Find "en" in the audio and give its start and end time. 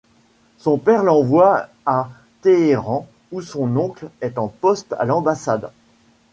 4.39-4.47